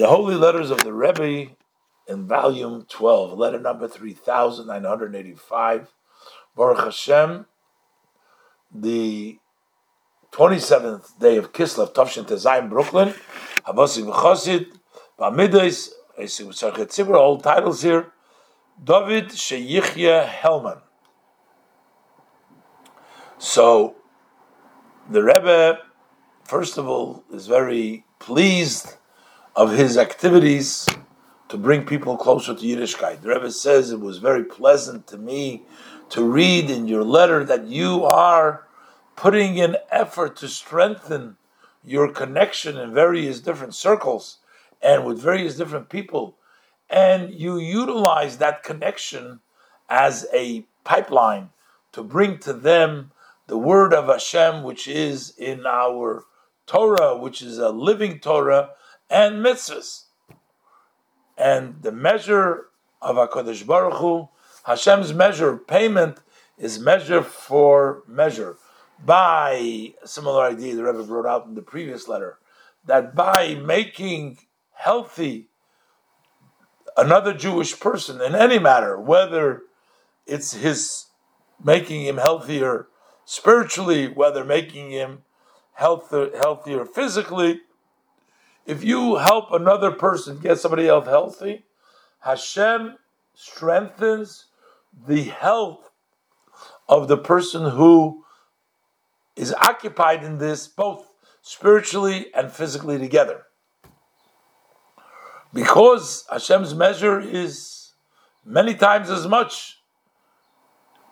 [0.00, 1.50] the Holy Letters of the Rebbe
[2.08, 5.92] in volume 12, letter number 3985,
[6.56, 7.44] Baruch Hashem,
[8.74, 9.38] the
[10.32, 13.12] 27th day of Kislev, Tavshin Tezayim, Brooklyn,
[13.66, 14.68] Havasi V'chosid,
[15.18, 15.90] Ba'midois,
[17.14, 18.10] all titles here,
[18.82, 20.80] David Sheyichya Helman.
[23.36, 23.96] So,
[25.10, 25.80] the Rebbe,
[26.44, 28.96] first of all, is very pleased
[29.56, 30.88] of his activities
[31.48, 33.20] to bring people closer to Yiddishkeit.
[33.20, 35.64] The Rebbe says it was very pleasant to me
[36.10, 38.66] to read in your letter that you are
[39.16, 41.36] putting in effort to strengthen
[41.84, 44.38] your connection in various different circles
[44.82, 46.36] and with various different people,
[46.88, 49.40] and you utilize that connection
[49.88, 51.50] as a pipeline
[51.92, 53.10] to bring to them
[53.46, 56.24] the word of Hashem, which is in our
[56.66, 58.70] Torah, which is a living Torah,
[59.10, 60.04] and mitzvahs.
[61.36, 62.66] And the measure
[63.02, 64.28] of HaKadosh Baruch Hu,
[64.64, 66.20] Hashem's measure, of payment,
[66.58, 68.56] is measure for measure.
[69.02, 72.38] By similar idea the Rebbe brought out in the previous letter,
[72.84, 74.38] that by making
[74.74, 75.48] healthy
[76.96, 79.62] another Jewish person in any matter, whether
[80.26, 81.06] it's his
[81.62, 82.88] making him healthier
[83.24, 85.22] spiritually, whether making him
[85.74, 87.60] healthier physically,
[88.66, 91.64] if you help another person get somebody else healthy,
[92.20, 92.96] Hashem
[93.34, 94.46] strengthens
[95.06, 95.90] the health
[96.88, 98.24] of the person who
[99.36, 101.06] is occupied in this, both
[101.40, 103.44] spiritually and physically together.
[105.52, 107.92] Because Hashem's measure is
[108.44, 109.78] many times as much.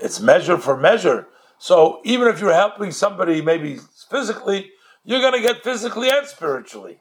[0.00, 1.28] It's measure for measure.
[1.58, 3.78] So even if you're helping somebody maybe
[4.10, 4.70] physically,
[5.04, 7.00] you're going to get physically and spiritually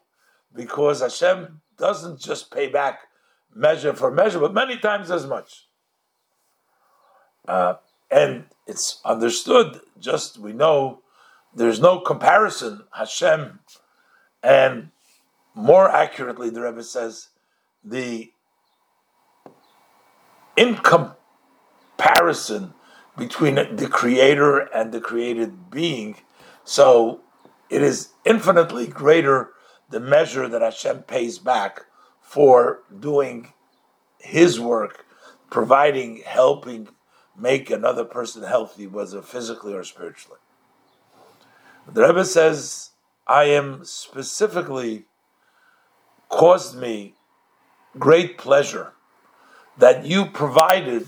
[0.53, 3.01] because Hashem doesn't just pay back
[3.53, 5.67] measure for measure, but many times as much.
[7.47, 7.75] Uh,
[8.11, 11.01] and it's understood, just we know
[11.55, 13.59] there's no comparison, Hashem,
[14.43, 14.89] and
[15.55, 17.29] more accurately, the Rebbe says,
[17.83, 18.31] the
[20.55, 20.75] in
[21.97, 22.73] comparison
[23.17, 26.17] between the creator and the created being,
[26.63, 27.21] so
[27.69, 29.51] it is infinitely greater
[29.89, 31.85] the measure that Hashem pays back
[32.21, 33.53] for doing
[34.19, 35.05] His work,
[35.49, 36.89] providing, helping
[37.37, 40.39] make another person healthy, whether physically or spiritually.
[41.87, 42.91] The Rebbe says,
[43.25, 45.05] I am specifically
[46.29, 47.15] caused me
[47.97, 48.93] great pleasure
[49.77, 51.07] that you provided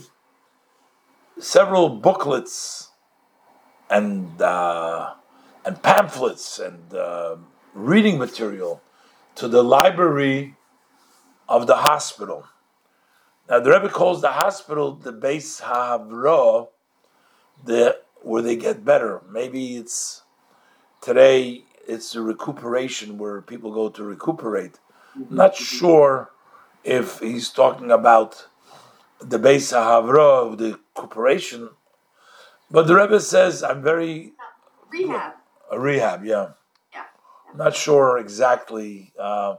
[1.39, 2.89] several booklets
[3.89, 5.13] and uh,
[5.65, 7.35] and pamphlets and uh,
[7.73, 8.81] reading material
[9.35, 10.55] to the library
[11.47, 12.45] of the hospital.
[13.49, 16.67] Now the Rebbe calls the hospital the base Havra,
[17.63, 19.21] the where they get better.
[19.29, 20.21] Maybe it's
[21.01, 24.79] today it's a recuperation where people go to recuperate.
[25.17, 25.35] Mm-hmm.
[25.35, 26.31] not sure
[26.85, 28.47] if he's talking about
[29.19, 31.69] the base Havra, the recuperation,
[32.69, 34.33] but the Rebbe says I'm very
[34.89, 35.33] rehab.
[35.69, 36.51] A rehab, yeah.
[37.55, 39.55] Not sure exactly, uh,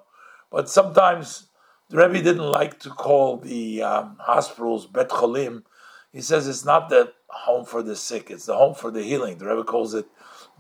[0.51, 1.49] but sometimes
[1.91, 5.65] the Rebbe didn't like to call the um, hospitals Bet Cholim.
[6.11, 9.39] He says it's not the home for the sick; it's the home for the healing.
[9.39, 10.07] The Rebbe calls it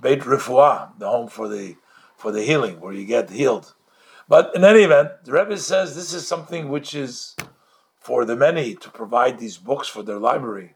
[0.00, 1.76] Beit Refuah, the home for the
[2.16, 3.74] for the healing, where you get healed.
[4.28, 7.34] But in any event, the Rebbe says this is something which is
[7.98, 10.74] for the many to provide these books for their library.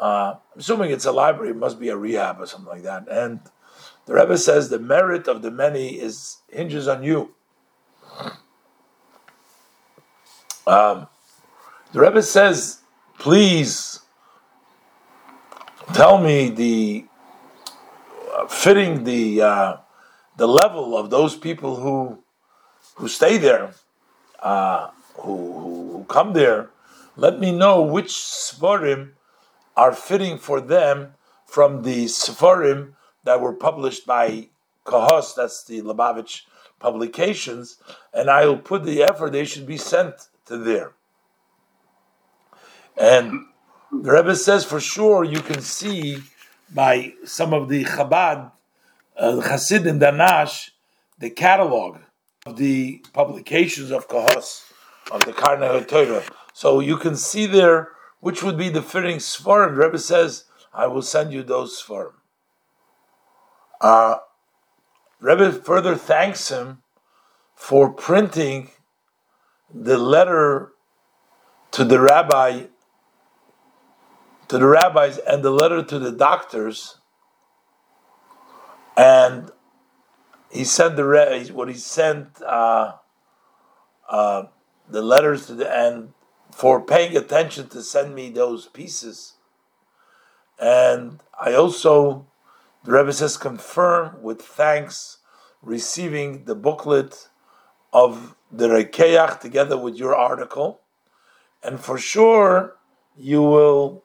[0.00, 3.06] Uh, assuming it's a library, it must be a rehab or something like that.
[3.08, 3.40] And
[4.06, 7.34] the Rebbe says the merit of the many is hinges on you.
[10.66, 11.06] Um,
[11.92, 12.80] the Rebbe says,
[13.18, 14.00] please
[15.92, 17.06] tell me the
[18.34, 19.76] uh, fitting the uh,
[20.36, 22.22] the level of those people who
[22.94, 23.74] who stay there,
[24.40, 26.70] uh, who, who, who come there.
[27.16, 29.12] Let me know which sfarim
[29.76, 31.14] are fitting for them
[31.46, 34.48] from the sfarim that were published by
[34.84, 36.42] Kahos, that's the Lubavitch
[36.78, 37.78] publications,
[38.12, 40.14] and I will put the effort they should be sent
[40.46, 40.92] to there.
[42.96, 43.46] And
[43.90, 46.18] the Rebbe says for sure you can see
[46.74, 48.50] by some of the Chabad,
[49.16, 50.70] uh, Hasidim Danash,
[51.18, 51.98] the catalog
[52.44, 54.72] of the publications of Kahos,
[55.10, 56.24] of the Karna Torah.
[56.52, 57.90] So you can see there
[58.20, 59.76] which would be the fitting Sfarim.
[59.76, 62.14] The Rebbe says, I will send you those Sfarim.
[63.82, 64.18] Uh,
[65.20, 66.82] Rebbe further thanks him
[67.56, 68.70] for printing
[69.74, 70.70] the letter
[71.72, 72.66] to the rabbi,
[74.46, 76.98] to the rabbis, and the letter to the doctors,
[78.96, 79.50] and
[80.50, 82.94] he sent the what he sent uh,
[84.08, 84.44] uh,
[84.88, 86.12] the letters to the end
[86.52, 89.34] for paying attention to send me those pieces,
[90.60, 92.26] and I also
[92.84, 95.18] the Rebbe says confirm with thanks
[95.62, 97.28] receiving the booklet
[97.92, 100.80] of the Rekeach together with your article,
[101.62, 102.76] and for sure
[103.16, 104.04] you will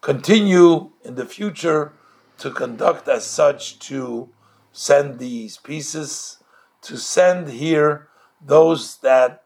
[0.00, 1.92] continue in the future
[2.38, 4.30] to conduct as such to
[4.72, 6.38] send these pieces,
[6.82, 8.08] to send here
[8.40, 9.42] those that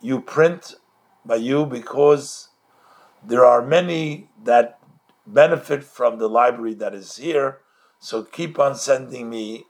[0.00, 0.74] you print
[1.24, 2.50] by you because
[3.24, 4.78] there are many that
[5.26, 7.58] benefit from the library that is here.
[7.98, 9.64] So keep on sending me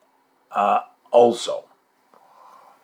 [0.51, 0.81] uh,
[1.11, 1.65] also.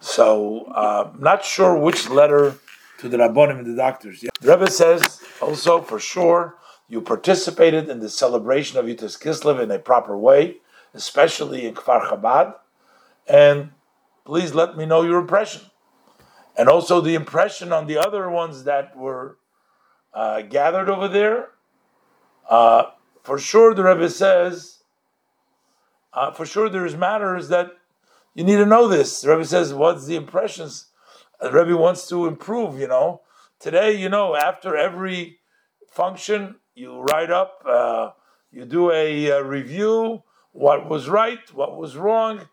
[0.01, 2.57] So uh, not sure which letter
[2.99, 4.23] to the Rabbonim and the doctors.
[4.23, 4.31] Yeah.
[4.41, 6.57] The Rebbe says also for sure
[6.89, 10.59] you participated in the celebration of Yud Tes Kislev in a proper way
[10.95, 12.55] especially in Kfar Chabad,
[13.27, 13.71] and
[14.25, 15.63] please let me know your impression.
[16.57, 19.39] And also the impression on the other ones that were
[20.13, 21.49] uh, gathered over there.
[22.49, 22.91] Uh,
[23.23, 24.82] for sure, the Rebbe says,
[26.13, 27.71] uh, for sure, there's matters that
[28.35, 29.21] you need to know this.
[29.21, 30.87] The Rebbe says, what's the impressions?
[31.41, 33.23] The Rebbe wants to improve, you know.
[33.59, 35.39] Today, you know, after every
[35.91, 38.11] function, you write up, uh,
[38.51, 40.23] you do a, a review,
[40.53, 42.49] what was right, what was wrong,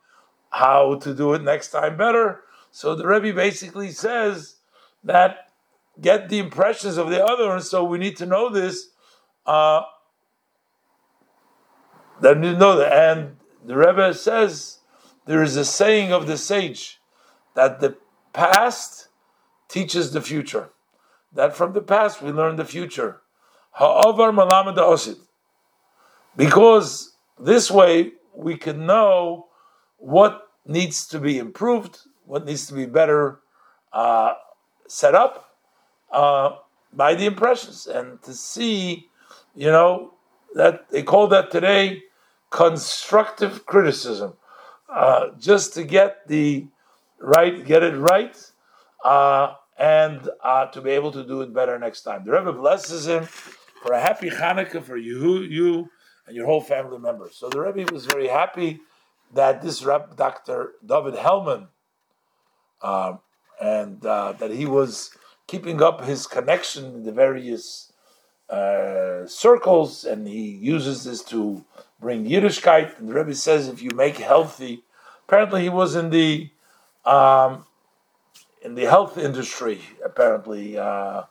[0.50, 2.42] how to do it next time better.
[2.72, 4.56] So the Rebbe basically says
[5.04, 5.50] that
[6.00, 8.90] get the impressions of the other, and so we need to know this.
[9.46, 9.82] Uh,
[12.22, 13.38] that need to know that, and
[13.70, 14.80] the Rebbe says
[15.28, 17.00] there is a saying of the sage
[17.54, 17.98] that the
[18.34, 19.10] past
[19.68, 20.70] teaches the future.
[21.34, 23.22] That from the past we learn the future.
[23.74, 25.20] Ha'avar malamad osid.
[26.36, 29.50] Because this way, we can know
[29.98, 33.40] what needs to be improved, what needs to be better
[33.94, 34.34] uh,
[34.88, 35.52] set up
[36.12, 36.56] uh,
[36.92, 39.10] by the impressions, and to see,
[39.54, 40.16] you know,
[40.56, 42.02] that they call that today
[42.50, 44.34] constructive criticism,
[44.90, 46.68] uh, just to get the
[47.20, 48.36] right, get it right,
[49.04, 52.26] uh, and uh, to be able to do it better next time.
[52.26, 55.90] The Rebbe blesses him for a happy Hanukkah for you, you
[56.28, 57.36] and your whole family members.
[57.36, 58.80] So the Rebbe was very happy
[59.34, 60.74] that this Reb, Dr.
[60.86, 61.68] David Hellman,
[62.82, 63.18] uh,
[63.62, 65.12] and uh, that he was
[65.48, 67.92] keeping up his connection in the various
[68.50, 71.66] uh, circles, and he uses this to
[72.00, 73.00] bring Yiddishkeit.
[73.00, 74.84] And the Rebbe says, if you make healthy,
[75.28, 76.50] apparently he was in the
[77.06, 77.66] um,
[78.62, 79.82] in the health industry.
[80.04, 81.24] Apparently, uh,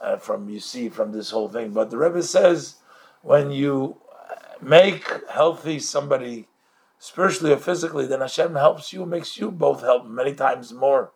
[0.00, 2.76] uh, from you see from this whole thing, but the Rebbe says
[3.22, 3.98] when you
[4.60, 6.48] make healthy somebody
[6.98, 11.12] spiritually or physically, then Hashem helps you, makes you both help many times more.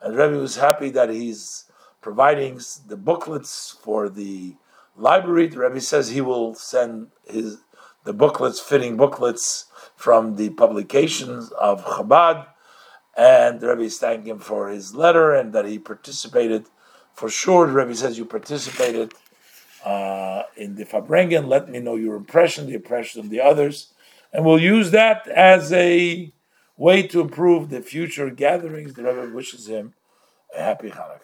[0.00, 1.66] And Rebbe was happy that he's
[2.00, 4.56] providing the booklets for the
[4.96, 5.46] library.
[5.46, 7.58] The Rebbe says he will send his
[8.04, 9.66] the booklets, fitting booklets
[9.96, 12.46] from the publications of Chabad.
[13.16, 16.66] And the Rebbe is thanking him for his letter and that he participated.
[17.14, 19.12] For sure, the Rebbe says you participated
[19.84, 21.46] uh, in the Farbrengen.
[21.46, 23.92] Let me know your impression, the impression of the others,
[24.32, 26.32] and we'll use that as a
[26.76, 28.94] way to improve the future gatherings.
[28.94, 29.94] The Rebbe wishes him
[30.56, 31.22] a happy Hanukkah.